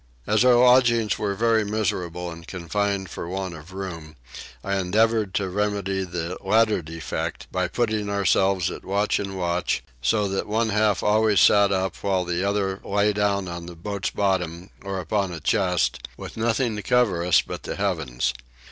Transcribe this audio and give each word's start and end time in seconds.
As 0.25 0.43
our 0.43 0.55
lodgings 0.55 1.19
were 1.19 1.35
very 1.35 1.63
miserable 1.63 2.31
and 2.31 2.47
confined 2.47 3.11
for 3.11 3.29
want 3.29 3.53
of 3.53 3.71
room 3.71 4.15
I 4.63 4.77
endeavoured 4.77 5.35
to 5.35 5.47
remedy 5.47 6.03
the 6.05 6.39
latter 6.43 6.81
defect 6.81 7.45
by 7.51 7.67
putting 7.67 8.09
ourselves 8.09 8.71
at 8.71 8.83
watch 8.83 9.19
and 9.19 9.37
watch; 9.37 9.83
so 10.01 10.27
that 10.29 10.47
one 10.47 10.69
half 10.69 11.03
always 11.03 11.39
sat 11.39 11.71
up 11.71 11.95
while 11.97 12.25
the 12.25 12.43
other 12.43 12.79
lay 12.83 13.13
down 13.13 13.47
on 13.47 13.67
the 13.67 13.75
boat's 13.75 14.09
bottom 14.09 14.71
or 14.83 14.99
upon 14.99 15.31
a 15.31 15.39
chest, 15.39 15.99
with 16.17 16.35
nothing 16.35 16.75
to 16.77 16.81
cover 16.81 17.23
us 17.23 17.43
but 17.43 17.61
the 17.61 17.75
heavens. 17.75 18.33